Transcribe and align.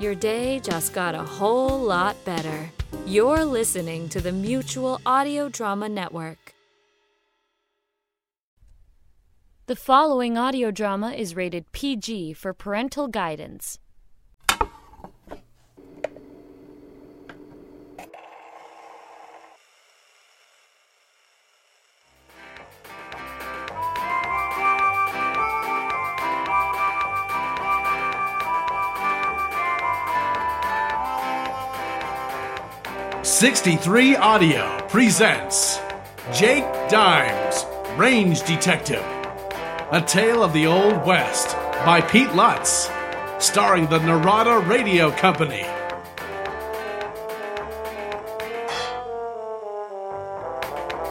your 0.00 0.14
day 0.14 0.60
just 0.60 0.92
got 0.92 1.14
a 1.14 1.22
whole 1.22 1.80
lot 1.80 2.16
better. 2.24 2.70
You're 3.06 3.44
listening 3.44 4.08
to 4.10 4.20
the 4.20 4.32
Mutual 4.32 5.00
Audio 5.06 5.48
Drama 5.48 5.88
Network. 5.88 6.54
The 9.66 9.76
following 9.76 10.38
audio 10.38 10.70
drama 10.70 11.10
is 11.12 11.34
rated 11.34 11.72
PG 11.72 12.34
for 12.34 12.52
parental 12.52 13.08
guidance. 13.08 13.78
63 33.38 34.16
Audio 34.16 34.80
presents 34.88 35.78
Jake 36.32 36.64
Dimes, 36.88 37.66
Range 37.98 38.40
Detective. 38.44 39.04
A 39.92 40.02
Tale 40.06 40.42
of 40.42 40.54
the 40.54 40.66
Old 40.66 41.04
West 41.04 41.54
by 41.84 42.00
Pete 42.00 42.34
Lutz, 42.34 42.90
starring 43.38 43.88
the 43.88 43.98
Narada 43.98 44.60
Radio 44.60 45.10
Company. 45.10 45.66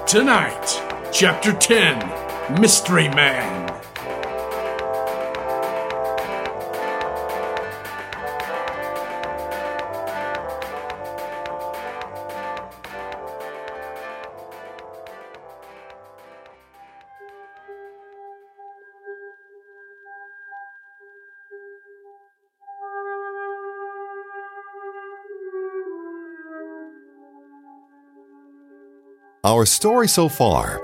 Tonight, 0.07 0.81
Chapter 1.13 1.53
10 1.53 2.59
Mystery 2.59 3.07
Man. 3.09 3.69
Our 29.45 29.67
story 29.67 30.07
so 30.07 30.27
far. 30.27 30.81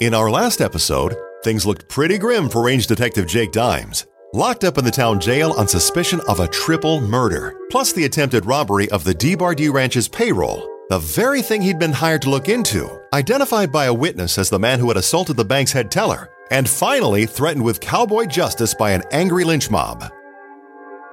In 0.00 0.12
our 0.12 0.28
last 0.28 0.60
episode, 0.60 1.14
things 1.44 1.64
looked 1.64 1.88
pretty 1.88 2.18
grim 2.18 2.48
for 2.48 2.64
Range 2.64 2.84
Detective 2.84 3.28
Jake 3.28 3.52
Dimes. 3.52 4.06
Locked 4.34 4.64
up 4.64 4.76
in 4.76 4.84
the 4.84 4.90
town 4.90 5.20
jail 5.20 5.52
on 5.52 5.68
suspicion 5.68 6.20
of 6.26 6.40
a 6.40 6.48
triple 6.48 7.00
murder, 7.00 7.56
plus 7.70 7.92
the 7.92 8.04
attempted 8.04 8.44
robbery 8.44 8.90
of 8.90 9.04
the 9.04 9.14
D-Bar-D 9.14 9.68
Ranch's 9.68 10.08
payroll, 10.08 10.68
the 10.90 10.98
very 10.98 11.42
thing 11.42 11.62
he'd 11.62 11.78
been 11.78 11.92
hired 11.92 12.22
to 12.22 12.30
look 12.30 12.48
into, 12.48 12.90
identified 13.14 13.70
by 13.70 13.84
a 13.84 13.94
witness 13.94 14.36
as 14.36 14.50
the 14.50 14.58
man 14.58 14.80
who 14.80 14.88
had 14.88 14.96
assaulted 14.96 15.36
the 15.36 15.44
bank's 15.44 15.70
head 15.70 15.88
teller, 15.88 16.28
and 16.50 16.68
finally 16.68 17.24
threatened 17.24 17.64
with 17.64 17.78
cowboy 17.78 18.24
justice 18.24 18.74
by 18.74 18.90
an 18.90 19.04
angry 19.12 19.44
lynch 19.44 19.70
mob. 19.70 20.10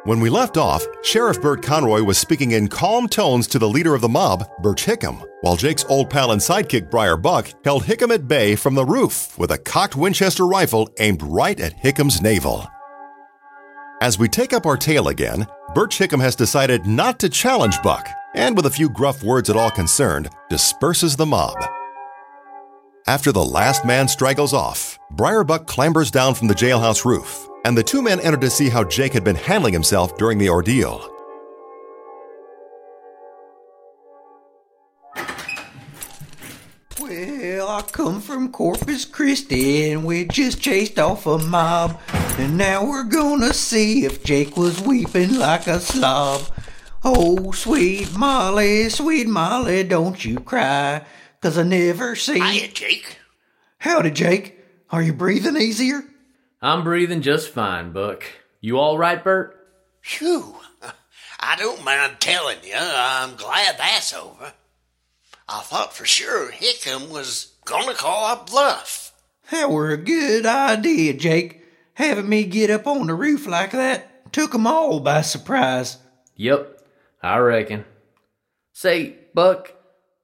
When 0.09 0.21
we 0.21 0.31
left 0.31 0.57
off, 0.57 0.87
Sheriff 1.03 1.39
Bert 1.39 1.61
Conroy 1.61 2.01
was 2.01 2.17
speaking 2.17 2.53
in 2.53 2.67
calm 2.67 3.07
tones 3.07 3.45
to 3.49 3.59
the 3.59 3.69
leader 3.69 3.93
of 3.93 4.01
the 4.01 4.09
mob, 4.09 4.49
Birch 4.63 4.83
Hickam, 4.83 5.23
while 5.41 5.55
Jake's 5.55 5.85
old 5.87 6.09
pal 6.09 6.31
and 6.31 6.41
sidekick 6.41 6.89
Briar 6.89 7.15
Buck 7.15 7.53
held 7.63 7.83
Hickam 7.83 8.11
at 8.11 8.27
bay 8.27 8.55
from 8.55 8.73
the 8.73 8.83
roof 8.83 9.37
with 9.37 9.51
a 9.51 9.57
cocked 9.59 9.95
Winchester 9.95 10.47
rifle 10.47 10.89
aimed 10.97 11.21
right 11.21 11.59
at 11.59 11.77
Hickam's 11.77 12.23
navel. 12.23 12.65
As 14.01 14.17
we 14.17 14.27
take 14.27 14.51
up 14.51 14.65
our 14.65 14.77
tale 14.77 15.09
again, 15.09 15.45
Birch 15.75 15.99
Hickam 15.99 16.21
has 16.21 16.35
decided 16.35 16.87
not 16.87 17.19
to 17.19 17.29
challenge 17.29 17.79
Buck, 17.83 18.09
and 18.33 18.55
with 18.55 18.65
a 18.65 18.71
few 18.71 18.89
gruff 18.89 19.23
words 19.23 19.47
at 19.47 19.57
all 19.57 19.69
concerned, 19.69 20.31
disperses 20.49 21.17
the 21.17 21.27
mob. 21.27 21.55
After 23.05 23.31
the 23.31 23.45
last 23.45 23.85
man 23.85 24.07
straggles 24.07 24.55
off, 24.55 24.97
Briar 25.11 25.43
Buck 25.43 25.67
clambers 25.67 26.09
down 26.09 26.33
from 26.33 26.47
the 26.47 26.55
jailhouse 26.55 27.05
roof 27.05 27.48
and 27.65 27.77
the 27.77 27.83
two 27.83 28.01
men 28.01 28.19
entered 28.19 28.41
to 28.41 28.49
see 28.49 28.69
how 28.69 28.83
Jake 28.83 29.13
had 29.13 29.23
been 29.23 29.35
handling 29.35 29.73
himself 29.73 30.17
during 30.17 30.37
the 30.37 30.49
ordeal. 30.49 31.15
Well, 36.99 37.67
I 37.67 37.81
come 37.81 38.21
from 38.21 38.51
Corpus 38.51 39.05
Christi 39.05 39.91
and 39.91 40.05
we 40.05 40.25
just 40.25 40.61
chased 40.61 40.99
off 40.99 41.25
a 41.25 41.37
mob. 41.37 41.99
And 42.37 42.57
now 42.57 42.85
we're 42.85 43.03
gonna 43.03 43.53
see 43.53 44.05
if 44.05 44.23
Jake 44.23 44.55
was 44.55 44.79
weeping 44.79 45.35
like 45.35 45.67
a 45.67 45.79
slob. 45.79 46.41
Oh, 47.03 47.51
sweet 47.51 48.15
Molly, 48.15 48.89
sweet 48.89 49.27
Molly, 49.27 49.83
don't 49.83 50.23
you 50.23 50.39
cry, 50.39 51.01
'cause 51.41 51.57
I 51.57 51.63
never 51.63 52.15
see. 52.15 52.39
Hiya, 52.39 52.67
Jake. 52.69 53.17
Howdy, 53.79 54.11
Jake. 54.11 54.59
Are 54.91 55.01
you 55.01 55.13
breathing 55.13 55.57
easier? 55.57 56.03
I'm 56.61 56.83
breathing 56.83 57.21
just 57.21 57.51
fine, 57.51 57.91
Buck. 57.91 58.23
You 58.59 58.79
all 58.79 58.97
right, 58.97 59.23
Bert? 59.23 59.55
Phew. 60.01 60.57
I 61.39 61.55
don't 61.55 61.85
mind 61.85 62.17
telling 62.19 62.57
you, 62.63 62.73
I'm 62.75 63.35
glad 63.35 63.77
that's 63.77 64.13
over. 64.13 64.53
I 65.47 65.61
thought 65.61 65.95
for 65.95 66.05
sure 66.05 66.51
Hickam 66.51 67.09
was 67.09 67.53
gonna 67.63 67.93
call 67.93 68.33
a 68.33 68.43
bluff. 68.43 69.13
That 69.51 69.71
were 69.71 69.91
a 69.91 69.97
good 69.97 70.45
idea, 70.45 71.13
Jake. 71.13 71.63
Having 71.93 72.27
me 72.27 72.43
get 72.43 72.69
up 72.69 72.85
on 72.85 73.07
the 73.07 73.13
roof 73.13 73.47
like 73.47 73.71
that 73.71 74.31
took 74.33 74.53
'em 74.53 74.67
all 74.67 74.99
by 74.99 75.21
surprise. 75.21 75.97
Yep, 76.35 76.81
I 77.23 77.37
reckon. 77.37 77.85
Say, 78.73 79.15
Buck, 79.33 79.73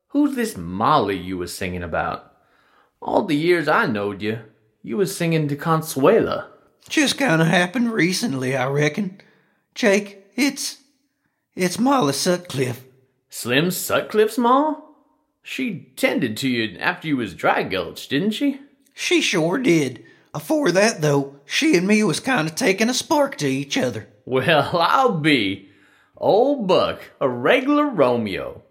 who's 0.10 0.36
this 0.36 0.58
Molly 0.58 1.18
you 1.18 1.38
was 1.38 1.56
singing 1.56 1.84
about? 1.84 2.34
All 3.02 3.24
the 3.24 3.36
years 3.36 3.68
I 3.68 3.86
knowed 3.86 4.22
you, 4.22 4.40
you 4.86 4.98
was 4.98 5.18
singing 5.18 5.48
to 5.48 5.56
Consuela. 5.56 6.46
Just 6.88 7.18
kind 7.18 7.42
of 7.42 7.48
happened 7.48 7.92
recently, 7.92 8.56
I 8.56 8.68
reckon. 8.68 9.20
Jake, 9.74 10.24
it's. 10.36 10.78
it's 11.56 11.80
Molly 11.80 12.14
Sutcliffe. 12.14 12.84
Slim 13.28 13.72
Sutcliffe's 13.72 14.38
ma? 14.38 14.76
She 15.42 15.92
tended 15.96 16.38
to 16.38 16.48
you 16.48 16.78
after 16.78 17.08
you 17.08 17.18
was 17.18 17.34
dry 17.34 17.64
gulched, 17.64 18.10
didn't 18.10 18.32
she? 18.32 18.62
She 18.94 19.22
sure 19.22 19.58
did. 19.58 20.06
Afore 20.36 20.72
that, 20.72 21.02
though, 21.02 21.40
she 21.46 21.76
and 21.76 21.88
me 21.88 22.04
was 22.04 22.20
kind 22.20 22.48
of 22.48 22.54
taking 22.54 22.90
a 22.90 22.94
spark 22.94 23.38
to 23.38 23.48
each 23.48 23.78
other. 23.78 24.08
Well, 24.24 24.78
I'll 24.80 25.18
be. 25.18 25.70
Old 26.16 26.68
Buck, 26.68 27.02
a 27.20 27.28
regular 27.28 27.88
Romeo. 27.88 28.62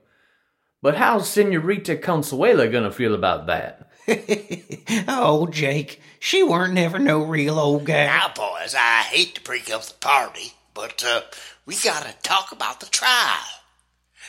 But 0.81 0.97
how's 0.97 1.29
Senorita 1.29 1.97
Consuela 1.97 2.71
gonna 2.71 2.93
feel 2.93 3.15
about 3.15 3.47
that? 3.47 3.84
oh, 5.09 5.49
Jake, 5.51 6.01
she 6.19 6.43
weren't 6.43 6.75
never 6.75 6.99
no 6.99 7.23
real 7.23 7.59
old 7.59 7.87
gal. 7.87 8.07
Now, 8.07 8.33
boys, 8.35 8.75
I 8.75 9.03
hate 9.03 9.37
to 9.37 9.41
break 9.43 9.71
up 9.71 9.83
the 9.83 9.95
party, 9.95 10.53
but 10.75 11.03
uh, 11.07 11.23
we 11.65 11.77
gotta 11.77 12.15
talk 12.23 12.53
about 12.53 12.81
the 12.81 12.87
trial. 12.87 13.45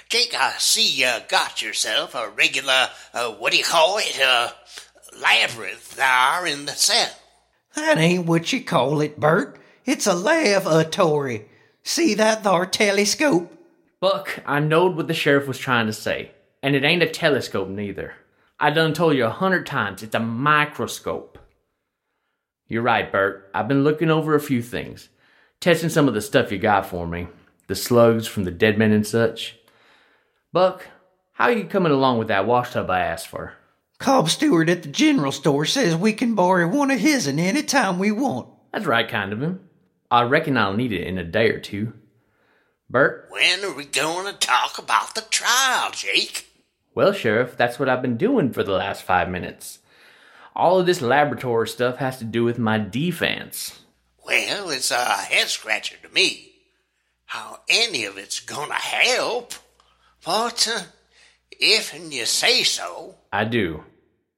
Jake, 0.08 0.34
I 0.34 0.53
see 0.59 0.88
you 0.88 1.12
got 1.28 1.62
yourself 1.62 2.16
a 2.16 2.30
regular, 2.30 2.90
uh, 3.14 3.31
what 3.31 3.52
do 3.52 3.58
you 3.58 3.64
call 3.64 3.97
it, 3.97 4.19
uh, 4.22 4.52
labyrinth 5.19 5.96
there 5.96 6.46
in 6.46 6.66
the 6.66 6.74
cell. 6.74 7.12
That 7.75 7.97
ain't 7.97 8.25
what 8.25 8.53
you 8.53 8.64
call 8.64 9.02
it, 9.02 9.19
Bert. 9.19 9.59
It's 9.85 10.08
a 10.08 10.14
lavatory. 10.14 11.47
See 11.84 12.14
that 12.16 12.44
thar 12.44 12.66
telescope? 12.66 13.52
Buck, 14.00 14.40
I 14.46 14.59
knowed 14.59 14.96
what 14.96 15.08
the 15.08 15.14
sheriff 15.14 15.47
was 15.47 15.58
trying 15.58 15.88
to 15.88 15.94
say, 15.94 16.31
and 16.64 16.75
it 16.75 16.84
ain't 16.84 17.03
a 17.03 17.09
telescope 17.09 17.68
neither. 17.68 18.14
I 18.59 18.69
done 18.69 18.93
told 18.93 19.16
you 19.16 19.25
a 19.25 19.29
hundred 19.29 19.66
times, 19.66 20.01
it's 20.01 20.16
a 20.16 20.19
microscope. 20.19 21.38
You're 22.67 22.81
right, 22.81 23.11
Bert. 23.11 23.49
I've 23.53 23.67
been 23.67 23.83
looking 23.83 24.09
over 24.09 24.33
a 24.33 24.39
few 24.39 24.61
things, 24.61 25.09
testing 25.59 25.89
some 25.89 26.07
of 26.07 26.13
the 26.13 26.21
stuff 26.21 26.51
you 26.51 26.57
got 26.57 26.85
for 26.85 27.05
me, 27.05 27.28
the 27.67 27.75
slugs 27.75 28.28
from 28.28 28.46
the 28.46 28.52
dead 28.52 28.78
men 28.78 28.91
and 28.91 29.05
such. 29.05 29.57
Buck, 30.53 30.87
how 31.34 31.46
are 31.46 31.52
you 31.52 31.66
coming 31.66 31.91
along 31.91 32.17
with 32.17 32.29
that 32.29 32.47
washtub 32.47 32.90
I 32.90 33.02
asked 33.02 33.28
for? 33.28 33.53
Cobb 33.99 34.29
Stewart 34.29 34.69
at 34.69 34.84
the 34.84 34.90
general 34.90 35.31
store 35.31 35.66
says 35.66 35.96
we 35.96 36.13
can 36.13 36.34
borrow 36.34 36.67
one 36.67 36.91
of 36.91 36.99
his'n 36.99 37.40
any 37.40 37.61
time 37.61 37.99
we 37.99 38.11
want. 38.11 38.49
That's 38.72 38.85
right 38.85 39.08
kind 39.08 39.34
of 39.34 39.41
him. 39.41 39.69
I 40.09 40.23
reckon 40.23 40.58
I'll 40.58 40.73
need 40.73 40.93
it 40.93 41.08
in 41.08 41.17
a 41.17 41.23
day 41.23 41.49
or 41.49 41.59
two. 41.59 41.93
Bert? 42.90 43.28
When 43.29 43.63
are 43.66 43.73
we 43.73 43.85
going 43.85 44.31
to 44.31 44.40
talk 44.40 44.78
about 44.78 45.16
the 45.16 45.22
trial, 45.22 45.91
Jake? 45.91 46.47
Well, 46.96 47.12
Sheriff, 47.12 47.58
that's 47.58 47.78
what 47.78 47.90
I've 47.90 48.02
been 48.02 48.16
doing 48.16 48.53
for 48.53 48.64
the 48.64 48.72
last 48.72 49.03
five 49.03 49.30
minutes. 49.30 49.80
All 50.56 50.80
of 50.80 50.86
this 50.86 51.02
laboratory 51.02 51.68
stuff 51.68 51.97
has 51.97 52.18
to 52.20 52.24
do 52.24 52.46
with 52.46 52.58
my 52.58 52.78
defense. 52.78 53.82
Well, 54.26 54.70
it's 54.70 54.92
a 54.92 55.03
head 55.03 55.50
scratcher 55.50 55.97
to 56.02 56.09
me. 56.14 56.53
How 57.26 57.59
any 57.68 58.06
of 58.06 58.18
it's 58.18 58.40
gonna 58.40 58.74
help. 58.76 59.53
But, 60.26 60.68
uh, 60.74 60.84
if 61.52 61.94
you 61.94 62.26
say 62.26 62.64
so. 62.64 63.18
I 63.32 63.44
do. 63.44 63.84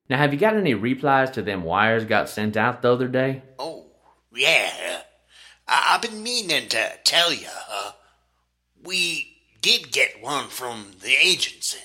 Now, 0.09 0.17
have 0.17 0.33
you 0.33 0.39
got 0.39 0.55
any 0.55 0.73
replies 0.73 1.29
to 1.31 1.43
them 1.43 1.63
wires 1.63 2.05
got 2.05 2.27
sent 2.27 2.57
out 2.57 2.81
the 2.81 2.91
other 2.91 3.07
day? 3.07 3.43
Oh, 3.59 3.85
yeah. 4.33 5.03
I- 5.67 5.93
I've 5.93 6.01
been 6.01 6.23
meaning 6.23 6.69
to 6.69 6.97
tell 7.03 7.31
you, 7.31 7.49
uh, 7.69 7.91
we 8.81 9.37
did 9.61 9.91
get 9.91 10.21
one 10.23 10.47
from 10.47 10.93
the 11.01 11.15
agency. 11.15 11.77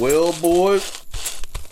Well, 0.00 0.32
boys, 0.40 1.04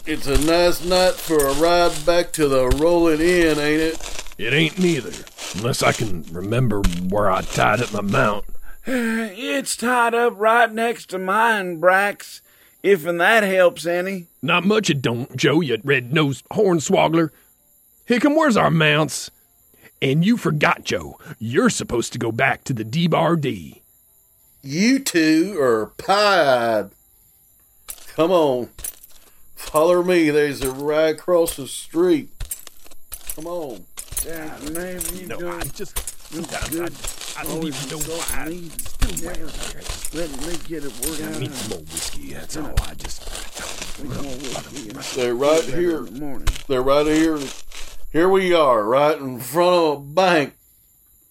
it's 0.04 0.26
a 0.26 0.36
nice 0.44 0.84
night 0.84 1.14
for 1.14 1.46
a 1.46 1.54
ride 1.54 2.04
back 2.04 2.30
to 2.32 2.46
the 2.46 2.69
Rolling 2.69 3.22
Inn, 3.22 3.58
ain't 3.58 3.80
it? 3.80 4.25
It 4.36 4.52
ain't 4.52 4.78
neither, 4.78 5.25
unless 5.54 5.82
I 5.82 5.92
can 5.92 6.25
remember 6.30 6.82
where 7.08 7.30
I 7.30 7.40
tied 7.40 7.80
up 7.80 7.90
my 7.94 8.02
mount. 8.02 8.44
It's 8.86 9.76
tied 9.76 10.12
up 10.12 10.34
right 10.36 10.70
next 10.70 11.06
to 11.06 11.19
mine, 11.19 11.80
Brax. 11.80 12.42
If 12.82 13.06
and 13.06 13.19
that 13.19 13.44
helps 13.44 13.86
any. 13.86 14.26
Not 14.42 14.62
much 14.62 14.90
it 14.90 15.00
don't, 15.00 15.34
Joe, 15.34 15.62
you 15.62 15.78
red-nosed 15.82 16.44
hornswoggler. 16.50 17.30
Hickam, 18.06 18.36
where's 18.36 18.58
our 18.58 18.70
mounts? 18.70 19.30
And 20.02 20.22
you 20.22 20.36
forgot, 20.36 20.84
Joe, 20.84 21.19
you're 21.38 21.70
supposed 21.70 22.12
to 22.12 22.19
go 22.19 22.30
back 22.30 22.64
to 22.64 22.75
the 22.75 22.84
D-Bar-D. 22.84 23.80
You 24.62 24.98
two 24.98 25.58
are 25.58 25.86
pie-eyed. 25.96 26.90
Come 28.19 28.32
on. 28.32 28.69
Follow 29.55 30.03
me. 30.03 30.31
There's 30.31 30.61
a 30.62 30.73
right 30.73 31.15
across 31.15 31.55
the 31.55 31.69
street. 31.69 32.31
Come 33.37 33.47
on. 33.47 33.85
Yeah, 34.26 34.59
maybe 34.73 35.19
you 35.19 35.26
No, 35.29 35.38
don't. 35.38 35.61
I 35.61 35.65
just... 35.69 35.97
Sometimes 36.32 36.69
good. 36.69 36.93
I, 37.37 37.41
I 37.41 37.44
don't 37.44 37.53
Always 37.53 37.87
even 37.87 37.97
know 37.97 38.05
why. 38.12 38.25
I'm 38.41 38.70
still 38.70 39.31
Never. 39.31 39.47
Let 40.19 40.47
me 40.49 40.59
get 40.67 40.82
a 40.82 40.88
word 41.09 41.20
I 41.23 41.32
out. 41.32 41.41
need 41.41 41.55
some 41.55 41.70
more 41.70 41.79
whiskey, 41.79 42.32
that's 42.32 42.56
all. 42.56 42.75
I 42.82 42.94
just... 42.94 43.97
Drink 43.99 44.12
more 44.15 44.32
whiskey 44.32 44.88
and 44.88 44.99
They're 44.99 45.35
right 45.37 45.62
here. 45.62 45.99
in 45.99 46.05
the 46.06 46.21
morning. 46.21 46.49
They're 46.67 46.82
right 46.82 47.06
here. 47.06 47.38
Here 48.11 48.29
we 48.29 48.53
are, 48.53 48.82
right 48.82 49.17
in 49.17 49.38
front 49.38 49.76
of 49.76 49.99
a 49.99 50.00
bank. 50.00 50.55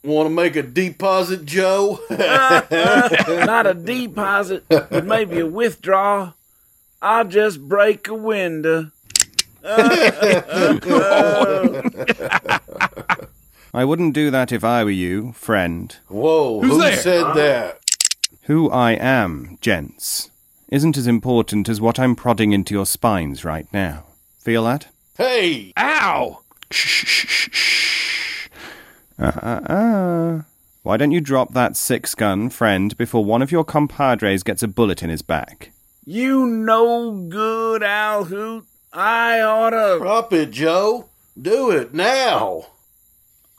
Want 0.06 0.28
to 0.28 0.34
make 0.34 0.56
a 0.56 0.64
deposit, 0.64 1.44
Joe? 1.44 2.00
Not 2.10 3.68
a 3.68 3.74
deposit, 3.74 4.64
but 4.70 5.04
maybe 5.04 5.42
a 5.42 5.46
withdrawal. 5.46 6.34
I'll 7.02 7.26
just 7.28 7.68
break 7.68 8.08
a 8.08 8.14
window. 8.16 8.92
I 13.74 13.84
wouldn't 13.84 14.14
do 14.14 14.32
that 14.32 14.52
if 14.52 14.64
I 14.64 14.84
were 14.84 14.90
you, 14.90 15.34
friend. 15.34 15.96
Whoa, 16.08 16.62
Who's 16.62 16.72
who 16.74 16.82
there? 16.82 16.96
said 16.98 17.34
that? 17.36 17.80
Who 18.44 18.70
I 18.72 18.94
am, 18.94 19.58
gents, 19.62 20.32
isn't 20.70 20.98
as 20.98 21.06
important 21.06 21.68
as 21.70 21.82
what 21.82 22.00
I'm 22.00 22.16
prodding 22.16 22.54
into 22.54 22.74
your 22.74 22.86
spines 22.86 23.44
right 23.44 23.68
now. 23.74 24.06
Feel 24.40 24.64
that? 24.64 24.88
Hey, 25.18 25.74
Ow! 25.78 26.40
Uh-uh-uh. 29.20 30.44
Why 30.84 30.96
don't 30.98 31.12
you 31.12 31.20
drop 31.20 31.54
that 31.54 31.76
six 31.76 32.16
gun, 32.16 32.50
friend, 32.50 32.96
before 32.98 33.26
one 33.26 33.42
of 33.42 33.52
your 33.52 33.66
compadres 33.66 34.44
gets 34.44 34.64
a 34.64 34.68
bullet 34.68 35.04
in 35.04 35.10
his 35.10 35.22
back? 35.22 35.72
You 36.10 36.46
no 36.46 37.28
good, 37.28 37.84
owl 37.84 38.24
hoot. 38.24 38.64
I 38.94 39.42
oughta. 39.42 39.98
drop 40.00 40.32
it, 40.32 40.52
Joe. 40.52 41.10
Do 41.40 41.70
it 41.70 41.94
now. 41.94 42.68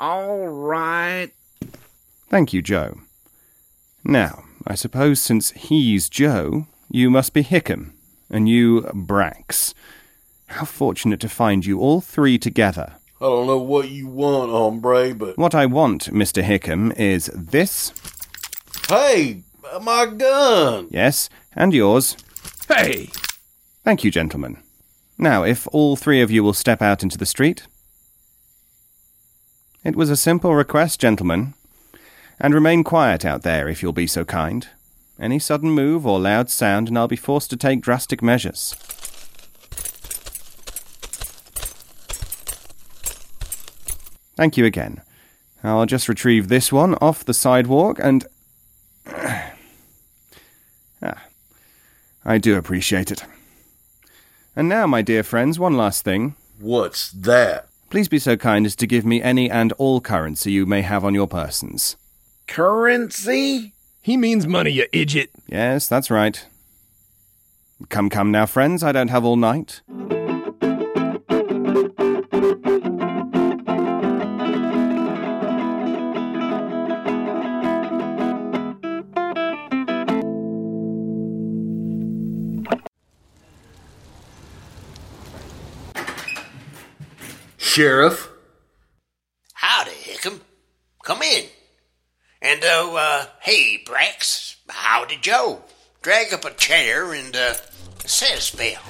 All 0.00 0.48
right. 0.48 1.28
Thank 2.30 2.54
you, 2.54 2.62
Joe. 2.62 3.00
Now, 4.02 4.44
I 4.66 4.76
suppose 4.76 5.20
since 5.20 5.50
he's 5.50 6.08
Joe, 6.08 6.66
you 6.90 7.10
must 7.10 7.34
be 7.34 7.44
Hickam, 7.44 7.92
and 8.30 8.48
you 8.48 8.80
Brax. 8.94 9.74
How 10.46 10.64
fortunate 10.64 11.20
to 11.20 11.28
find 11.28 11.66
you 11.66 11.80
all 11.80 12.00
three 12.00 12.38
together. 12.38 12.94
I 13.20 13.24
don't 13.26 13.46
know 13.46 13.58
what 13.58 13.90
you 13.90 14.06
want, 14.08 14.50
hombre, 14.52 15.12
but 15.14 15.36
What 15.36 15.54
I 15.54 15.66
want, 15.66 16.06
Mr. 16.14 16.42
Hickam, 16.42 16.98
is 16.98 17.26
this, 17.34 17.92
hey, 18.88 19.42
my 19.82 20.06
gun. 20.06 20.88
yes, 20.90 21.28
and 21.54 21.74
yours. 21.74 22.16
Hey! 22.68 23.10
Thank 23.82 24.04
you, 24.04 24.10
gentlemen. 24.10 24.58
Now, 25.16 25.42
if 25.42 25.66
all 25.68 25.96
three 25.96 26.20
of 26.20 26.30
you 26.30 26.44
will 26.44 26.52
step 26.52 26.82
out 26.82 27.02
into 27.02 27.18
the 27.18 27.26
street. 27.26 27.66
It 29.82 29.96
was 29.96 30.10
a 30.10 30.16
simple 30.16 30.54
request, 30.54 31.00
gentlemen. 31.00 31.54
And 32.38 32.54
remain 32.54 32.84
quiet 32.84 33.24
out 33.24 33.42
there, 33.42 33.68
if 33.68 33.82
you'll 33.82 33.92
be 33.92 34.06
so 34.06 34.24
kind. 34.24 34.68
Any 35.18 35.38
sudden 35.38 35.70
move 35.70 36.06
or 36.06 36.20
loud 36.20 36.50
sound, 36.50 36.88
and 36.88 36.98
I'll 36.98 37.08
be 37.08 37.16
forced 37.16 37.50
to 37.50 37.56
take 37.56 37.80
drastic 37.80 38.22
measures. 38.22 38.74
Thank 44.36 44.56
you 44.56 44.64
again. 44.64 45.02
I'll 45.64 45.86
just 45.86 46.08
retrieve 46.08 46.46
this 46.46 46.70
one 46.70 46.94
off 46.96 47.24
the 47.24 47.34
sidewalk 47.34 47.98
and. 48.00 48.24
I 52.28 52.36
do 52.36 52.58
appreciate 52.58 53.10
it. 53.10 53.24
And 54.54 54.68
now, 54.68 54.86
my 54.86 55.00
dear 55.00 55.22
friends, 55.22 55.58
one 55.58 55.78
last 55.78 56.04
thing. 56.04 56.34
What's 56.60 57.10
that? 57.12 57.68
Please 57.88 58.06
be 58.06 58.18
so 58.18 58.36
kind 58.36 58.66
as 58.66 58.76
to 58.76 58.86
give 58.86 59.06
me 59.06 59.22
any 59.22 59.50
and 59.50 59.72
all 59.72 60.02
currency 60.02 60.52
you 60.52 60.66
may 60.66 60.82
have 60.82 61.06
on 61.06 61.14
your 61.14 61.26
persons. 61.26 61.96
Currency? 62.46 63.72
He 64.02 64.18
means 64.18 64.46
money, 64.46 64.72
you 64.72 64.84
idiot. 64.92 65.30
Yes, 65.46 65.88
that's 65.88 66.10
right. 66.10 66.44
Come, 67.88 68.10
come 68.10 68.30
now, 68.30 68.44
friends, 68.44 68.82
I 68.82 68.92
don't 68.92 69.08
have 69.08 69.24
all 69.24 69.36
night. 69.36 69.80
Sheriff? 87.78 88.28
Howdy, 89.54 89.92
Hickam. 89.92 90.40
Come 91.04 91.22
in. 91.22 91.44
And, 92.42 92.64
uh, 92.64 92.92
uh, 92.92 93.26
hey, 93.40 93.84
Brax. 93.86 94.56
Howdy, 94.68 95.18
Joe. 95.20 95.62
Drag 96.02 96.34
up 96.34 96.44
a 96.44 96.50
chair 96.54 97.12
and, 97.12 97.36
uh, 97.36 97.54
a 98.04 98.08
spell. 98.08 98.82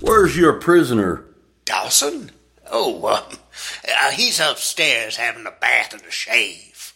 Where's 0.00 0.34
your 0.34 0.54
prisoner? 0.54 1.26
Dawson? 1.66 2.30
Oh, 2.70 3.06
um, 3.06 3.38
uh, 3.86 4.12
he's 4.12 4.40
upstairs 4.40 5.16
having 5.16 5.44
a 5.44 5.50
bath 5.50 5.92
and 5.92 6.04
a 6.04 6.10
shave. 6.10 6.94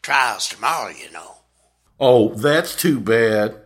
Trials 0.00 0.48
tomorrow, 0.48 0.88
you 0.88 1.10
know. 1.12 1.42
Oh, 2.00 2.32
that's 2.36 2.74
too 2.74 2.98
bad. 2.98 3.60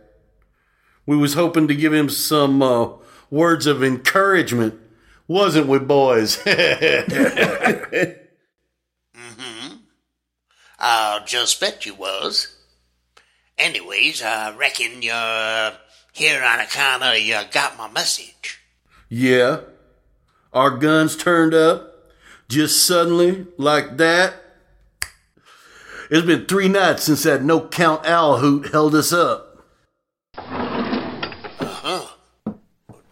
We 1.05 1.15
was 1.15 1.35
hoping 1.35 1.69
to 1.69 1.75
give 1.75 1.93
him 1.93 2.09
some 2.09 2.61
uh, 2.61 2.89
words 3.29 3.65
of 3.67 3.83
encouragement, 3.83 4.75
wasn't 5.27 5.67
we, 5.67 5.79
boys? 5.79 6.37
Mm-hmm. 9.15 9.75
I'll 10.79 11.25
just 11.25 11.59
bet 11.59 11.85
you 11.85 11.95
was. 11.95 12.55
Anyways, 13.57 14.21
I 14.21 14.55
reckon 14.55 15.01
you're 15.01 15.71
here 16.13 16.43
on 16.43 16.59
account 16.59 17.01
of 17.03 17.17
you 17.17 17.39
got 17.51 17.77
my 17.77 17.89
message. 17.89 18.59
yeah. 19.09 19.61
Our 20.53 20.77
guns 20.77 21.15
turned 21.15 21.53
up 21.53 21.93
just 22.47 22.85
suddenly, 22.85 23.45
like 23.57 23.97
that. 23.97 24.35
It's 26.09 26.25
been 26.25 26.45
three 26.45 26.69
nights 26.69 27.03
since 27.03 27.23
that 27.23 27.43
no 27.43 27.67
count 27.67 28.05
owl 28.05 28.37
hoot 28.37 28.71
held 28.71 28.95
us 28.95 29.11
up. 29.11 29.46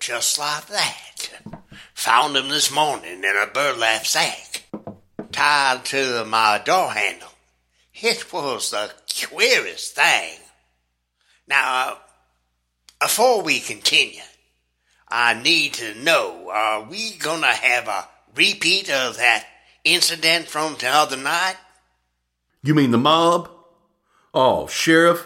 Just 0.06 0.38
like 0.38 0.68
that. 0.68 1.30
Found 1.96 2.38
him 2.38 2.50
this 2.50 2.72
morning 2.72 3.24
in 3.24 3.26
a 3.26 3.48
burlap 3.52 4.06
sack, 4.06 4.68
tied 5.32 5.84
to 5.86 6.24
my 6.26 6.62
door 6.64 6.92
handle. 6.92 7.30
It 7.92 8.32
was 8.32 8.70
the 8.70 8.92
queerest 9.10 9.96
thing. 9.96 10.38
Now, 11.48 11.98
before 13.02 13.42
we 13.42 13.60
continue, 13.60 14.22
I 15.10 15.42
need 15.42 15.74
to 15.74 15.96
know, 15.96 16.52
are 16.52 16.84
we 16.84 17.16
gonna 17.16 17.48
have 17.48 17.88
a 17.88 18.08
repeat 18.36 18.92
of 18.92 19.18
that 19.18 19.48
incident 19.84 20.46
from 20.46 20.76
the 20.76 20.90
other 20.90 21.18
night? 21.18 21.56
You 22.62 22.76
mean 22.76 22.92
the 22.92 23.00
mob? 23.00 23.50
Oh, 24.36 24.68
Sheriff, 24.68 25.26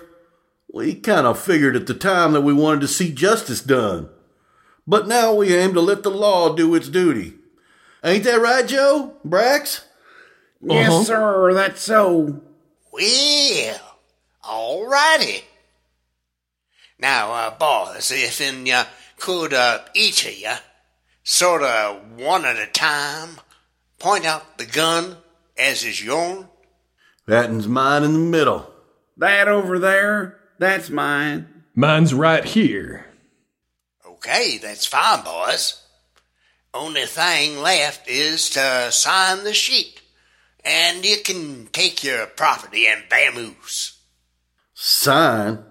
we 0.72 0.96
kind 0.96 1.28
of 1.28 1.38
figured 1.38 1.76
at 1.76 1.86
the 1.86 1.94
time 1.94 2.32
that 2.32 2.44
we 2.44 2.54
wanted 2.54 2.80
to 2.80 2.88
see 2.88 3.12
justice 3.12 3.60
done. 3.60 4.12
But 4.90 5.08
now 5.08 5.36
we 5.36 5.54
aim 5.56 5.76
to 5.76 5.82
let 5.82 6.02
the 6.02 6.10
law 6.10 6.56
do 6.56 6.74
its 6.74 6.90
duty. 6.90 7.36
Ain't 8.04 8.24
that 8.24 8.42
right, 8.42 8.68
Joe? 8.68 9.14
Brax? 9.24 9.82
Yes, 10.62 10.90
Uh-huh. 10.92 11.04
sir, 11.04 11.54
that's 11.54 11.84
so. 11.84 12.42
Well, 12.92 13.80
all 14.44 14.88
righty. 14.88 15.44
Now, 16.98 17.32
uh, 17.34 17.52
boys, 17.52 18.12
if 18.12 18.42
in 18.42 18.66
you 18.66 18.82
could, 19.18 19.54
uh, 19.54 19.82
each 19.94 20.26
of 20.26 20.36
you, 20.36 20.54
sort 21.24 21.62
of 21.62 22.02
one 22.18 22.44
at 22.46 22.58
a 22.58 22.66
time, 22.66 23.38
point 24.00 24.26
out 24.26 24.58
the 24.58 24.66
gun 24.66 25.18
as 25.56 25.84
is 25.84 26.04
yourn. 26.04 26.50
That'n's 27.28 27.68
mine 27.68 28.04
in 28.04 28.14
the 28.14 28.20
middle. 28.20 28.74
That 29.18 29.48
over 29.48 29.78
there, 29.78 30.40
that's 30.58 30.90
mine. 30.90 31.64
Mine's 31.76 32.12
right 32.16 32.44
here. 32.44 33.06
Okay, 34.20 34.58
that's 34.58 34.86
fine, 34.86 35.24
boys. 35.24 35.82
Only 36.74 37.06
thing 37.06 37.62
left 37.62 38.10
is 38.10 38.50
to 38.50 38.92
sign 38.92 39.46
the 39.46 39.54
sheet, 39.54 40.02
and 40.66 41.06
you 41.06 41.22
can 41.24 41.70
take 41.72 42.04
your 42.04 42.26
property 42.26 42.86
and 42.86 43.04
vamoose. 43.10 43.96
Sign? 44.74 45.64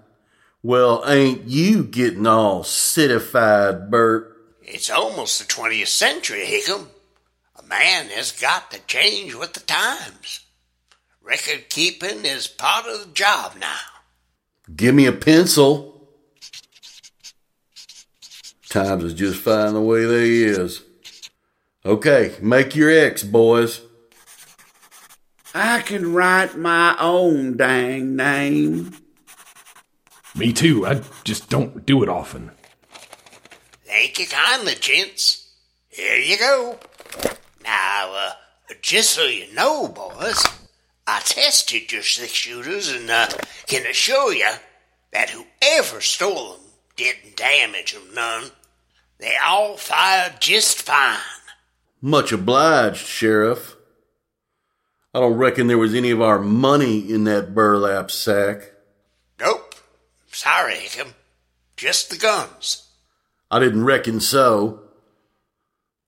Well, 0.63 1.03
ain't 1.05 1.43
you 1.47 1.83
getting 1.83 2.25
all 2.25 2.63
citified, 2.63 3.91
Bert? 3.91 4.35
It's 4.63 4.89
almost 4.89 5.39
the 5.39 5.45
20th 5.45 5.85
century, 5.85 6.43
Hickam. 6.47 6.87
A 7.55 7.63
man 7.67 8.07
has 8.07 8.31
got 8.31 8.71
to 8.71 8.79
change 8.87 9.35
with 9.35 9.53
the 9.53 9.59
times. 9.59 10.39
Record 11.21 11.69
keeping 11.69 12.25
is 12.25 12.47
part 12.47 12.87
of 12.87 12.99
the 13.01 13.13
job 13.13 13.57
now. 13.59 13.77
Give 14.75 14.95
me 14.95 15.05
a 15.05 15.11
pencil. 15.11 15.98
Times 18.69 19.03
is 19.03 19.15
just 19.15 19.41
fine 19.41 19.73
the 19.73 19.81
way 19.81 20.05
they 20.05 20.43
is. 20.43 20.83
Okay, 21.83 22.35
make 22.39 22.75
your 22.75 22.91
X, 22.91 23.23
boys. 23.23 23.81
I 25.55 25.81
can 25.81 26.13
write 26.13 26.55
my 26.55 26.95
own 26.99 27.57
dang 27.57 28.15
name. 28.15 28.95
Me 30.35 30.53
too. 30.53 30.85
I 30.85 31.01
just 31.23 31.49
don't 31.49 31.83
do 31.85 32.03
it 32.03 32.09
often. 32.09 32.51
Thank 33.85 34.19
you 34.19 34.27
kindly, 34.27 34.75
gents. 34.75 35.49
Here 35.87 36.17
you 36.17 36.37
go. 36.37 36.77
Now, 37.63 38.13
uh, 38.15 38.31
just 38.83 39.09
so 39.09 39.25
you 39.25 39.51
know, 39.55 39.87
boys, 39.87 40.45
I 41.07 41.21
tested 41.21 41.91
your 41.91 42.03
six 42.03 42.31
shooters 42.31 42.91
and 42.91 43.09
uh, 43.09 43.29
can 43.65 43.87
assure 43.87 44.31
you 44.31 44.51
that 45.11 45.31
whoever 45.31 46.01
stole 46.01 46.53
them 46.53 46.61
didn't 46.95 47.35
damage 47.35 47.93
them 47.93 48.13
none. 48.13 48.51
They 49.19 49.35
all 49.43 49.75
fired 49.77 50.39
just 50.39 50.81
fine. 50.81 51.17
Much 52.01 52.31
obliged, 52.31 53.05
Sheriff. 53.05 53.75
I 55.13 55.19
don't 55.19 55.37
reckon 55.37 55.67
there 55.67 55.77
was 55.77 55.93
any 55.93 56.11
of 56.11 56.21
our 56.21 56.39
money 56.39 56.99
in 56.99 57.25
that 57.25 57.53
burlap 57.53 58.11
sack. 58.11 58.71
Nope. 59.39 59.75
Sorry, 60.27 60.75
Hickam. 60.75 61.13
Just 61.75 62.09
the 62.09 62.17
guns. 62.17 62.87
I 63.51 63.59
didn't 63.59 63.85
reckon 63.85 64.19
so. 64.19 64.81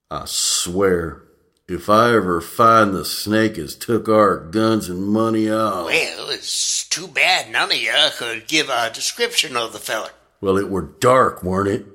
I 0.09 0.23
swear, 0.25 1.23
if 1.67 1.89
I 1.89 2.13
ever 2.13 2.39
find 2.39 2.93
the 2.93 3.05
snake 3.05 3.57
has 3.57 3.75
took 3.75 4.07
our 4.07 4.37
guns 4.37 4.87
and 4.87 5.07
money 5.07 5.49
out. 5.49 5.85
Well, 5.85 6.29
it's 6.29 6.87
too 6.87 7.07
bad 7.07 7.51
none 7.51 7.71
of 7.71 7.77
you 7.77 7.93
could 8.17 8.47
give 8.47 8.69
a 8.69 8.91
description 8.93 9.57
of 9.57 9.73
the 9.73 9.79
feller. 9.79 10.11
Well, 10.39 10.57
it 10.57 10.69
were 10.69 10.81
dark, 10.81 11.43
weren't 11.43 11.69
it? 11.69 11.85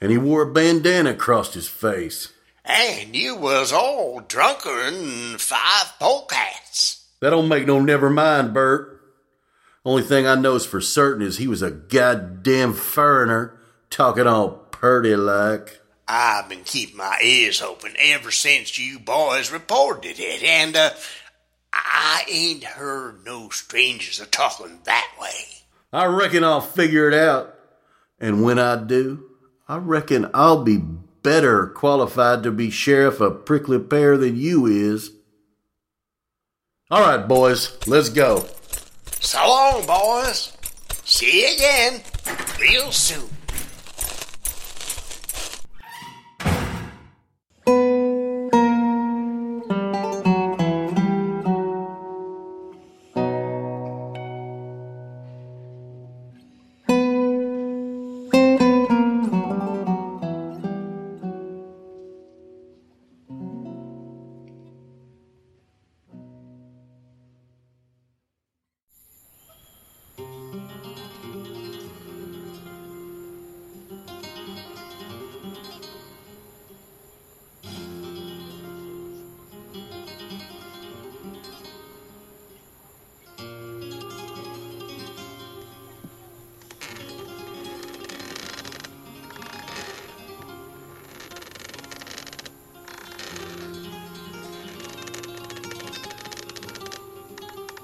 And 0.00 0.10
he 0.10 0.18
wore 0.18 0.42
a 0.42 0.52
bandana 0.52 1.10
across 1.10 1.54
his 1.54 1.68
face. 1.68 2.32
And 2.64 3.14
you 3.14 3.36
was 3.36 3.72
all 3.72 4.20
drunker'n 4.20 5.40
five 5.40 5.92
polecats. 5.98 7.06
That 7.20 7.30
don't 7.30 7.48
make 7.48 7.66
no 7.66 7.80
never 7.80 8.08
mind, 8.08 8.54
Bert. 8.54 9.00
Only 9.84 10.02
thing 10.02 10.26
I 10.26 10.34
knows 10.34 10.66
for 10.66 10.80
certain 10.80 11.26
is 11.26 11.38
he 11.38 11.48
was 11.48 11.62
a 11.62 11.70
goddamn 11.70 12.74
foreigner, 12.74 13.58
talking 13.88 14.26
all 14.26 14.50
purty 14.70 15.16
like. 15.16 15.80
I've 16.06 16.48
been 16.48 16.64
keeping 16.64 16.96
my 16.96 17.18
ears 17.22 17.62
open 17.62 17.94
ever 17.98 18.30
since 18.30 18.78
you 18.78 18.98
boys 18.98 19.50
reported 19.52 20.16
it, 20.18 20.42
and 20.42 20.76
uh, 20.76 20.90
I 21.72 22.24
ain't 22.28 22.64
heard 22.64 23.24
no 23.24 23.48
strangers 23.50 24.20
a 24.20 24.26
talking 24.26 24.80
that 24.84 25.10
way. 25.20 25.44
I 25.92 26.06
reckon 26.06 26.44
I'll 26.44 26.60
figure 26.60 27.08
it 27.08 27.14
out. 27.14 27.54
And 28.18 28.42
when 28.42 28.58
I 28.58 28.76
do, 28.76 29.29
I 29.70 29.76
reckon 29.76 30.28
I'll 30.34 30.64
be 30.64 30.78
better 31.22 31.68
qualified 31.68 32.42
to 32.42 32.50
be 32.50 32.70
sheriff 32.70 33.20
of 33.20 33.44
Prickly 33.44 33.78
Pear 33.78 34.16
than 34.18 34.34
you 34.34 34.66
is. 34.66 35.12
All 36.90 37.02
right, 37.02 37.28
boys, 37.28 37.78
let's 37.86 38.08
go. 38.08 38.46
So 39.20 39.38
long, 39.38 39.86
boys. 39.86 40.56
See 41.04 41.42
you 41.42 41.54
again 41.54 42.00
real 42.60 42.90
soon. 42.90 43.28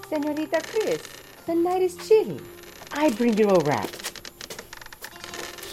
Senorita 0.09 0.61
Chris, 0.63 1.03
the 1.47 1.55
night 1.55 1.83
is 1.83 1.97
chilly. 1.97 2.41
I 2.93 3.11
bring 3.11 3.37
you 3.37 3.49
a 3.49 3.59
wrap. 3.61 3.91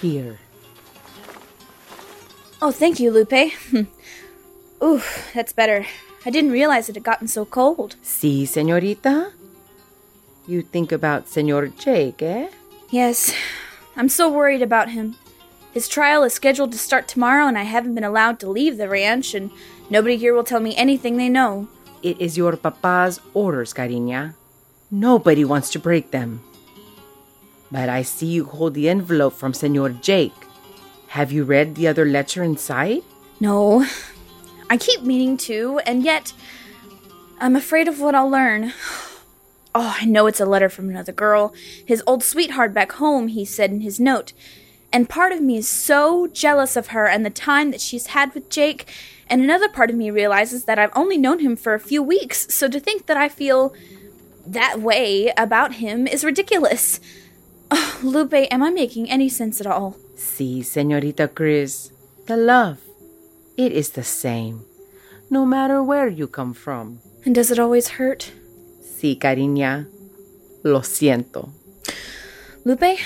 Here. 0.01 0.39
Oh, 2.61 2.71
thank 2.71 2.99
you, 2.99 3.11
Lupe. 3.11 3.53
Ooh, 4.83 5.01
that's 5.33 5.53
better. 5.53 5.85
I 6.25 6.29
didn't 6.29 6.51
realize 6.51 6.89
it 6.89 6.95
had 6.95 7.03
gotten 7.03 7.27
so 7.27 7.45
cold. 7.45 7.95
See, 8.01 8.45
senorita? 8.45 9.33
You 10.47 10.61
think 10.61 10.91
about 10.91 11.27
Senor 11.29 11.67
Jake, 11.67 12.21
eh? 12.21 12.49
Yes, 12.89 13.33
I'm 13.95 14.09
so 14.09 14.31
worried 14.31 14.61
about 14.61 14.89
him. 14.89 15.15
His 15.73 15.87
trial 15.87 16.23
is 16.23 16.33
scheduled 16.33 16.71
to 16.71 16.77
start 16.77 17.07
tomorrow, 17.07 17.47
and 17.47 17.57
I 17.57 17.63
haven't 17.63 17.95
been 17.95 18.03
allowed 18.03 18.39
to 18.39 18.49
leave 18.49 18.77
the 18.77 18.89
ranch, 18.89 19.33
and 19.33 19.51
nobody 19.89 20.17
here 20.17 20.33
will 20.33 20.43
tell 20.43 20.59
me 20.59 20.75
anything 20.75 21.17
they 21.17 21.29
know. 21.29 21.67
It 22.03 22.19
is 22.19 22.37
your 22.37 22.57
papa's 22.57 23.21
orders, 23.33 23.73
cariña. 23.73 24.35
Nobody 24.91 25.45
wants 25.45 25.69
to 25.71 25.79
break 25.79 26.11
them. 26.11 26.43
But 27.71 27.87
I 27.87 28.03
see 28.03 28.27
you 28.27 28.43
hold 28.43 28.73
the 28.73 28.89
envelope 28.89 29.33
from 29.33 29.53
Senor 29.53 29.89
Jake. 30.03 30.35
Have 31.15 31.31
you 31.31 31.45
read 31.45 31.75
the 31.75 31.87
other 31.87 32.05
letter 32.05 32.43
inside? 32.43 33.01
No. 33.39 33.87
I 34.69 34.75
keep 34.77 35.01
meaning 35.01 35.37
to, 35.47 35.79
and 35.85 36.03
yet 36.03 36.33
I'm 37.39 37.55
afraid 37.55 37.87
of 37.87 37.99
what 37.99 38.15
I'll 38.15 38.29
learn. 38.29 38.73
Oh, 39.75 39.97
I 39.99 40.05
know 40.05 40.27
it's 40.27 40.39
a 40.39 40.45
letter 40.45 40.69
from 40.69 40.87
another 40.87 41.11
girl. 41.11 41.51
His 41.83 42.03
old 42.05 42.23
sweetheart 42.23 42.75
back 42.75 42.91
home, 42.91 43.27
he 43.27 43.43
said 43.43 43.71
in 43.71 43.81
his 43.81 43.99
note. 43.99 44.31
And 44.93 45.09
part 45.09 45.31
of 45.31 45.41
me 45.41 45.57
is 45.57 45.67
so 45.67 46.27
jealous 46.27 46.75
of 46.77 46.89
her 46.89 47.07
and 47.07 47.25
the 47.25 47.31
time 47.31 47.71
that 47.71 47.81
she's 47.81 48.07
had 48.07 48.31
with 48.35 48.47
Jake, 48.51 48.87
and 49.27 49.41
another 49.41 49.67
part 49.67 49.89
of 49.89 49.95
me 49.95 50.11
realizes 50.11 50.65
that 50.65 50.77
I've 50.77 50.95
only 50.95 51.17
known 51.17 51.39
him 51.39 51.55
for 51.55 51.73
a 51.73 51.79
few 51.79 52.03
weeks, 52.03 52.53
so 52.53 52.69
to 52.69 52.79
think 52.79 53.07
that 53.07 53.17
I 53.17 53.27
feel 53.27 53.73
that 54.45 54.79
way 54.79 55.33
about 55.35 55.75
him 55.75 56.05
is 56.05 56.23
ridiculous. 56.23 56.99
Oh, 57.71 57.99
Lupe, 58.03 58.33
am 58.51 58.61
I 58.61 58.69
making 58.69 59.09
any 59.09 59.29
sense 59.29 59.59
at 59.59 59.65
all? 59.65 59.97
See, 60.15 60.61
Senorita 60.61 61.27
Chris, 61.27 61.91
the 62.27 62.37
love. 62.37 62.77
It 63.57 63.71
is 63.71 63.91
the 63.91 64.03
same, 64.03 64.63
no 65.29 65.43
matter 65.43 65.81
where 65.81 66.07
you 66.07 66.27
come 66.27 66.53
from. 66.53 66.99
And 67.25 67.33
does 67.33 67.49
it 67.49 67.57
always 67.57 67.97
hurt? 67.97 68.31
Sí, 68.83 69.17
cariña. 69.17 69.87
Lo 70.63 70.81
siento. 70.81 71.49
Lupe, 72.63 72.97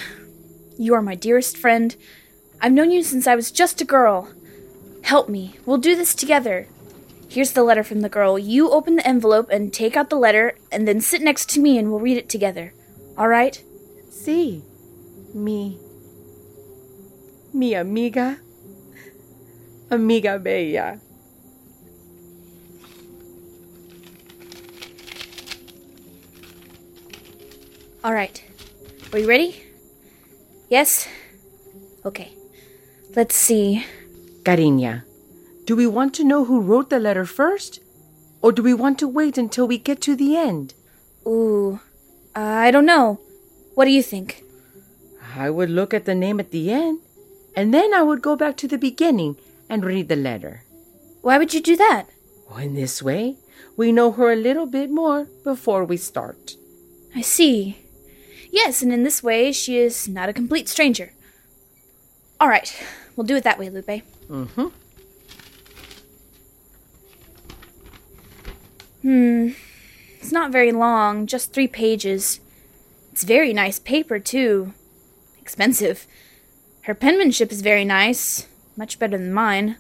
you 0.78 0.94
are 0.94 1.02
my 1.02 1.16
dearest 1.16 1.58
friend. 1.58 1.96
I've 2.62 2.72
known 2.72 2.92
you 2.92 3.04
since 3.04 3.28
I 3.28 3.36
was 3.36 3.52
just 3.52 3.82
a 3.82 3.86
girl. 3.86 4.30
Help 5.04 5.30
me. 5.30 5.56
We'll 5.66 5.78
do 5.78 5.96
this 5.96 6.16
together. 6.16 6.68
Here's 7.30 7.52
the 7.52 7.64
letter 7.64 7.84
from 7.84 8.02
the 8.02 8.10
girl. 8.10 8.40
You 8.40 8.72
open 8.72 8.96
the 8.96 9.08
envelope 9.08 9.50
and 9.52 9.74
take 9.74 9.98
out 9.98 10.10
the 10.10 10.16
letter, 10.16 10.56
and 10.72 10.88
then 10.88 11.02
sit 11.02 11.22
next 11.22 11.50
to 11.52 11.60
me 11.60 11.78
and 11.78 11.90
we'll 11.90 12.00
read 12.00 12.18
it 12.18 12.30
together. 12.30 12.74
All 13.18 13.28
right? 13.28 13.62
Sí. 14.10 14.62
me. 15.34 15.80
Mi 17.54 17.74
amiga. 17.76 18.40
Amiga 19.90 20.40
bella. 20.40 21.00
All 28.04 28.14
right. 28.14 28.44
Are 29.12 29.20
you 29.20 29.28
ready? 29.28 29.67
Yes? 30.70 31.08
Okay. 32.06 32.34
Let's 33.16 33.36
see. 33.36 33.86
Cariña, 34.44 35.04
do 35.66 35.76
we 35.76 35.88
want 35.88 36.14
to 36.16 36.24
know 36.24 36.46
who 36.46 36.62
wrote 36.62 36.90
the 36.90 37.00
letter 37.00 37.26
first? 37.26 37.80
Or 38.42 38.52
do 38.52 38.62
we 38.62 38.74
want 38.74 39.00
to 39.00 39.08
wait 39.08 39.38
until 39.38 39.68
we 39.68 39.78
get 39.78 40.02
to 40.02 40.16
the 40.16 40.38
end? 40.38 40.74
Ooh, 41.26 41.80
uh, 42.36 42.40
I 42.40 42.72
don't 42.72 42.86
know. 42.86 43.20
What 43.76 43.86
do 43.86 43.92
you 43.92 44.04
think? 44.04 44.44
I 45.36 45.50
would 45.50 45.70
look 45.70 45.94
at 45.94 46.06
the 46.06 46.16
name 46.16 46.40
at 46.40 46.52
the 46.52 46.72
end, 46.72 47.00
and 47.56 47.74
then 47.74 47.94
I 47.94 48.04
would 48.04 48.22
go 48.22 48.36
back 48.36 48.58
to 48.58 48.68
the 48.68 48.78
beginning 48.78 49.38
and 49.70 49.84
read 49.84 50.08
the 50.08 50.16
letter. 50.16 50.64
Why 51.22 51.38
would 51.38 51.54
you 51.54 51.62
do 51.62 51.76
that? 51.76 52.06
Well, 52.50 52.60
in 52.60 52.76
this 52.76 53.04
way, 53.04 53.38
we 53.76 53.92
know 53.92 54.12
her 54.12 54.32
a 54.32 54.36
little 54.36 54.66
bit 54.66 54.90
more 54.90 55.28
before 55.44 55.84
we 55.84 55.98
start. 55.98 56.56
I 57.16 57.22
see. 57.22 57.78
Yes, 58.52 58.82
and 58.82 58.94
in 58.94 59.04
this 59.04 59.22
way, 59.22 59.52
she 59.52 59.78
is 59.78 60.08
not 60.08 60.30
a 60.30 60.34
complete 60.34 60.70
stranger. 60.70 61.14
All 62.40 62.48
right, 62.48 62.74
we'll 63.16 63.26
do 63.26 63.36
it 63.36 63.44
that 63.44 63.60
way, 63.60 63.70
Lupe. 63.70 64.04
Mm-hmm. 64.30 64.68
Hmm. 69.02 69.50
It's 70.20 70.32
not 70.32 70.52
very 70.52 70.72
long, 70.72 71.28
just 71.28 71.54
three 71.54 71.68
pages. 71.68 72.40
It's 73.12 73.24
very 73.24 73.54
nice 73.54 73.80
paper, 73.80 74.20
too. 74.20 74.74
Expensive. 75.42 76.06
Her 76.84 76.94
penmanship 76.94 77.52
is 77.52 77.62
very 77.62 77.86
nice, 77.86 78.48
much 78.76 79.00
better 79.00 79.18
than 79.18 79.34
mine. 79.34 79.78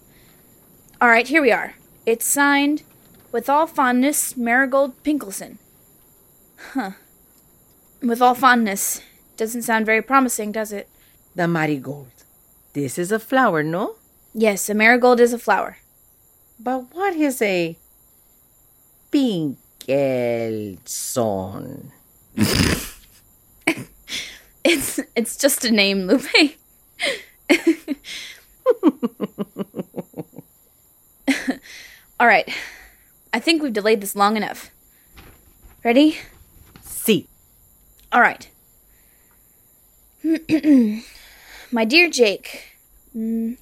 All 1.00 1.10
right, 1.10 1.28
here 1.28 1.42
we 1.42 1.52
are. 1.52 1.76
It's 2.06 2.26
signed, 2.26 2.84
with 3.32 3.50
all 3.50 3.68
fondness, 3.68 4.36
Marigold 4.38 5.04
Pinkelson. 5.04 5.58
Huh. 6.74 6.92
With 8.02 8.22
all 8.22 8.36
fondness. 8.36 9.02
Doesn't 9.38 9.64
sound 9.64 9.86
very 9.86 10.02
promising, 10.02 10.52
does 10.52 10.72
it? 10.72 10.88
The 11.36 11.48
marigold. 11.48 12.08
This 12.74 12.98
is 12.98 13.12
a 13.12 13.20
flower, 13.20 13.64
no? 13.64 13.96
Yes, 14.34 14.70
a 14.70 14.74
marigold 14.74 15.20
is 15.20 15.34
a 15.34 15.40
flower. 15.40 15.78
But 16.60 16.94
what 16.94 17.16
is 17.16 17.42
a 17.42 17.78
Pinkelson? 19.12 19.58
It's 24.70 25.00
it's 25.16 25.38
just 25.38 25.64
a 25.64 25.72
name, 25.72 26.08
Lupe. 26.08 26.28
All 32.20 32.28
right. 32.28 32.50
I 33.34 33.40
think 33.40 33.64
we've 33.64 33.72
delayed 33.72 34.02
this 34.02 34.14
long 34.14 34.36
enough. 34.36 34.70
Ready? 35.86 36.18
See. 36.82 37.30
All 38.18 38.24
right. 38.24 38.50
My 41.72 41.86
dear 41.86 42.10
Jake. 42.10 42.80
Mm. 43.16 43.58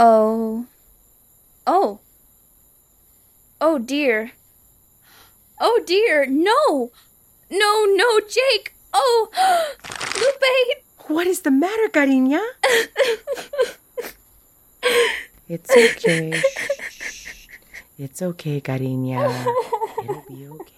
Oh. 0.00 0.66
Oh. 1.64 2.00
Oh 3.60 3.78
dear. 3.78 4.32
Oh 5.60 5.80
dear. 5.86 6.26
No. 6.26 6.90
No, 7.52 7.84
no, 7.86 8.18
Jake. 8.26 8.74
Oh. 8.92 9.30
Lupe. 10.18 10.82
What 11.06 11.28
is 11.28 11.42
the 11.42 11.52
matter, 11.52 11.86
cariña? 11.86 12.42
it's 15.48 15.70
okay. 15.70 16.42
It's 17.96 18.22
okay, 18.22 18.60
cariña. 18.60 19.46
It'll 20.02 20.24
be 20.26 20.48
okay. 20.48 20.75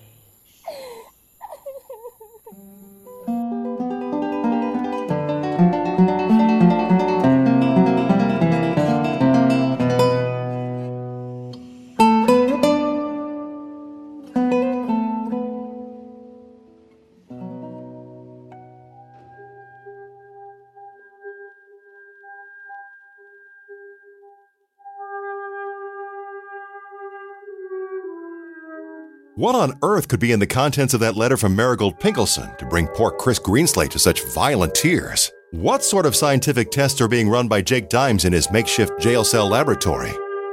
What 29.39 29.55
on 29.55 29.79
earth 29.83 30.09
could 30.09 30.19
be 30.19 30.33
in 30.33 30.41
the 30.41 30.49
contents 30.49 30.95
of 30.95 31.01
that 31.01 31.15
letter 31.15 31.37
from 31.37 31.55
Marigold 31.55 32.01
Pinkelson 32.01 32.59
to 32.59 32.67
bring 32.67 32.89
poor 32.89 33.13
Chris 33.13 33.39
Greenslade 33.39 33.91
to 33.91 33.99
such 34.01 34.25
violent 34.35 34.75
tears? 34.75 35.31
What 35.53 35.85
sort 35.85 36.07
of 36.07 36.17
scientific 36.17 36.73
tests 36.73 37.01
are 37.01 37.07
being 37.07 37.29
run 37.29 37.47
by 37.47 37.63
Jake 37.63 37.89
Dimes 37.89 38.25
in 38.25 38.33
his 38.33 38.51
makeshift 38.51 38.99
jail 38.99 39.23
cell 39.23 39.49
laboratory? 39.49 40.11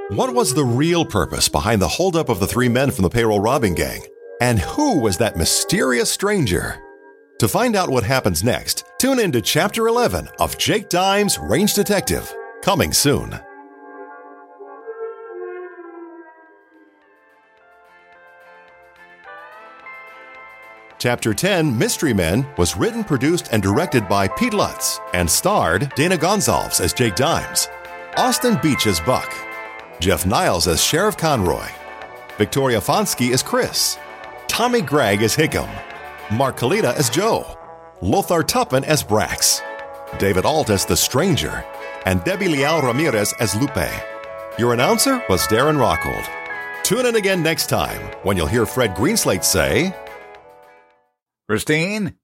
What 0.10 0.36
was 0.36 0.54
the 0.54 0.63
real 0.63 1.04
purpose 1.04 1.50
behind 1.50 1.82
the 1.82 1.88
holdup 1.88 2.30
of 2.30 2.39
the 2.39 2.45
three 2.45 2.69
men 2.69 2.91
from 2.91 3.02
the 3.02 3.10
payroll 3.10 3.39
robbing 3.39 3.74
gang? 3.74 4.02
And 4.39 4.60
who 4.60 5.00
was 5.00 5.17
that 5.17 5.36
mysterious 5.36 6.12
stranger? 6.12 6.80
To 7.39 7.48
find 7.48 7.76
out 7.76 7.89
what 7.89 8.04
happens 8.04 8.43
next, 8.43 8.86
tune 9.00 9.17
in 9.17 9.32
to 9.32 9.41
Chapter 9.41 9.88
11 9.88 10.30
of 10.38 10.60
Jake 10.60 10.89
Dimes 10.89 11.39
Range 11.39 11.74
Detective, 11.74 12.32
coming 12.62 12.93
soon. 12.93 13.39
Chapter 21.05 21.35
10, 21.35 21.77
Mystery 21.77 22.15
Men, 22.15 22.47
was 22.57 22.75
written, 22.75 23.03
produced, 23.03 23.49
and 23.51 23.61
directed 23.61 24.09
by 24.09 24.27
Pete 24.27 24.55
Lutz 24.55 24.99
and 25.13 25.29
starred 25.29 25.93
Dana 25.93 26.17
Gonzalez 26.17 26.79
as 26.79 26.93
Jake 26.93 27.13
Dimes, 27.13 27.67
Austin 28.17 28.57
Beach 28.59 28.87
as 28.87 28.99
Buck, 29.01 29.31
Jeff 29.99 30.25
Niles 30.25 30.67
as 30.67 30.83
Sheriff 30.83 31.15
Conroy, 31.15 31.67
Victoria 32.39 32.79
Fonsky 32.79 33.33
as 33.33 33.43
Chris, 33.43 33.99
Tommy 34.47 34.81
Gregg 34.81 35.21
as 35.21 35.35
Hickam, 35.35 35.69
Mark 36.31 36.57
Kalita 36.57 36.95
as 36.95 37.11
Joe, 37.11 37.55
Lothar 38.01 38.41
Tuppen 38.41 38.83
as 38.83 39.03
Brax, 39.03 39.61
David 40.17 40.43
Alt 40.43 40.71
as 40.71 40.85
The 40.85 40.97
Stranger, 40.97 41.63
and 42.07 42.23
Debbie 42.23 42.47
Leal 42.47 42.81
Ramirez 42.81 43.31
as 43.39 43.55
Lupe. 43.55 43.77
Your 44.57 44.73
announcer 44.73 45.23
was 45.29 45.45
Darren 45.45 45.77
Rockhold. 45.77 46.27
Tune 46.83 47.05
in 47.05 47.15
again 47.15 47.43
next 47.43 47.67
time 47.67 48.01
when 48.23 48.35
you'll 48.35 48.47
hear 48.47 48.65
Fred 48.65 48.95
Greenslade 48.95 49.43
say, 49.43 49.93
Christine? 51.47 52.15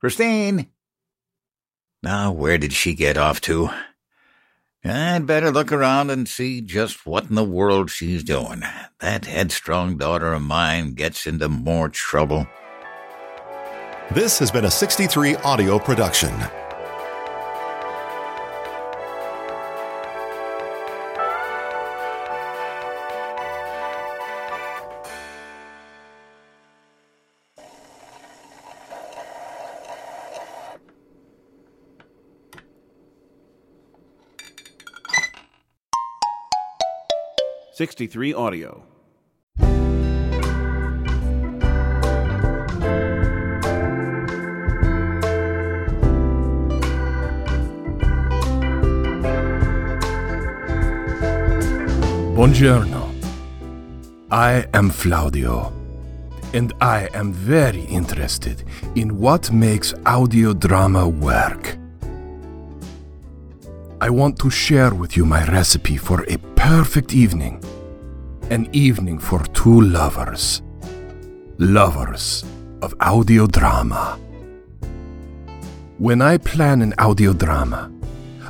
Christine? 0.00 0.68
Now, 2.02 2.32
where 2.32 2.56
did 2.56 2.72
she 2.72 2.94
get 2.94 3.18
off 3.18 3.40
to? 3.42 3.70
I'd 4.84 5.26
better 5.26 5.50
look 5.50 5.72
around 5.72 6.10
and 6.10 6.26
see 6.26 6.62
just 6.62 7.04
what 7.04 7.28
in 7.28 7.34
the 7.34 7.44
world 7.44 7.90
she's 7.90 8.24
doing. 8.24 8.62
That 9.00 9.26
headstrong 9.26 9.98
daughter 9.98 10.32
of 10.32 10.40
mine 10.40 10.94
gets 10.94 11.26
into 11.26 11.48
more 11.48 11.90
trouble. 11.90 12.46
This 14.12 14.38
has 14.38 14.50
been 14.50 14.64
a 14.64 14.70
63 14.70 15.36
audio 15.36 15.78
production. 15.78 16.32
63 37.78 38.34
Audio. 38.34 38.82
Buongiorno. 52.34 53.14
I 54.32 54.66
am 54.72 54.90
Flaudio, 54.90 55.70
and 56.52 56.72
I 56.80 57.08
am 57.14 57.32
very 57.32 57.84
interested 57.84 58.64
in 58.96 59.20
what 59.20 59.52
makes 59.52 59.94
audio 60.04 60.52
drama 60.52 61.06
work. 61.06 61.78
I 64.00 64.10
want 64.10 64.38
to 64.38 64.48
share 64.48 64.94
with 64.94 65.16
you 65.16 65.24
my 65.24 65.44
recipe 65.46 65.96
for 65.96 66.22
a 66.28 66.36
perfect 66.54 67.14
evening. 67.14 67.60
An 68.48 68.68
evening 68.72 69.18
for 69.18 69.42
two 69.46 69.80
lovers. 69.80 70.62
Lovers 71.58 72.44
of 72.80 72.94
audio 73.00 73.48
drama. 73.48 74.16
When 75.98 76.22
I 76.22 76.38
plan 76.38 76.80
an 76.80 76.94
audio 76.98 77.32
drama, 77.32 77.90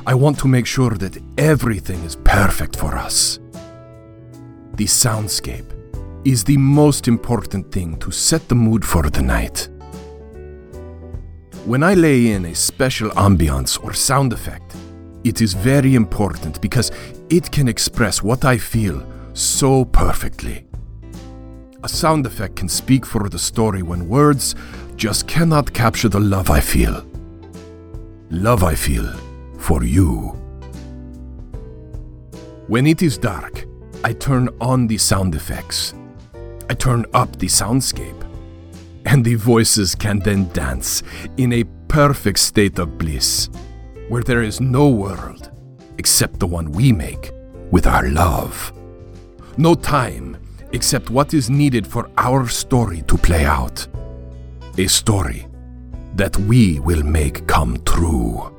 I 0.05 0.13
want 0.13 0.37
to 0.39 0.47
make 0.47 0.67
sure 0.67 0.91
that 0.91 1.17
everything 1.39 2.03
is 2.03 2.15
perfect 2.17 2.75
for 2.75 2.95
us. 2.95 3.39
The 4.75 4.85
soundscape 4.85 5.73
is 6.25 6.43
the 6.43 6.57
most 6.57 7.07
important 7.07 7.71
thing 7.71 7.97
to 8.01 8.11
set 8.11 8.47
the 8.49 8.55
mood 8.55 8.85
for 8.85 9.09
the 9.09 9.23
night. 9.23 9.67
When 11.65 11.81
I 11.81 11.95
lay 11.95 12.27
in 12.33 12.45
a 12.45 12.53
special 12.53 13.09
ambiance 13.11 13.83
or 13.83 13.93
sound 13.93 14.31
effect, 14.31 14.75
it 15.23 15.41
is 15.41 15.53
very 15.53 15.95
important 15.95 16.61
because 16.61 16.91
it 17.29 17.51
can 17.51 17.67
express 17.67 18.23
what 18.23 18.45
I 18.45 18.57
feel 18.57 19.05
so 19.33 19.85
perfectly. 19.85 20.65
A 21.83 21.89
sound 21.89 22.25
effect 22.25 22.55
can 22.55 22.67
speak 22.67 23.05
for 23.05 23.29
the 23.29 23.39
story 23.39 23.83
when 23.83 24.07
words 24.07 24.55
just 24.95 25.27
cannot 25.27 25.73
capture 25.73 26.09
the 26.09 26.19
love 26.19 26.49
I 26.49 26.59
feel. 26.59 27.05
Love 28.29 28.63
I 28.63 28.75
feel 28.75 29.11
for 29.57 29.83
you. 29.83 30.35
When 32.67 32.85
it 32.85 33.01
is 33.01 33.17
dark, 33.17 33.65
I 34.03 34.13
turn 34.13 34.49
on 34.61 34.87
the 34.87 34.97
sound 34.97 35.35
effects. 35.35 35.93
I 36.69 36.73
turn 36.73 37.05
up 37.13 37.37
the 37.37 37.47
soundscape. 37.47 38.25
And 39.05 39.25
the 39.25 39.35
voices 39.35 39.95
can 39.95 40.19
then 40.19 40.49
dance 40.49 41.01
in 41.37 41.53
a 41.53 41.63
perfect 41.87 42.39
state 42.39 42.77
of 42.77 42.97
bliss, 42.97 43.49
where 44.09 44.23
there 44.23 44.41
is 44.41 44.59
no 44.59 44.89
world 44.89 45.51
except 45.97 46.39
the 46.39 46.47
one 46.47 46.71
we 46.71 46.91
make 46.91 47.31
with 47.71 47.85
our 47.85 48.09
love. 48.09 48.73
No 49.57 49.75
time 49.75 50.37
except 50.71 51.09
what 51.09 51.33
is 51.33 51.49
needed 51.49 51.85
for 51.85 52.09
our 52.17 52.47
story 52.47 53.03
to 53.03 53.17
play 53.17 53.45
out. 53.45 53.87
A 54.77 54.87
story 54.87 55.47
that 56.15 56.35
we 56.37 56.79
will 56.79 57.03
make 57.03 57.47
come 57.47 57.81
true. 57.85 58.55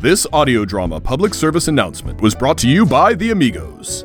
This 0.00 0.26
audio 0.32 0.64
drama 0.64 1.00
public 1.00 1.34
service 1.34 1.68
announcement 1.68 2.20
was 2.20 2.34
brought 2.34 2.56
to 2.58 2.68
you 2.68 2.86
by 2.86 3.14
the 3.14 3.30
Amigos. 3.30 4.04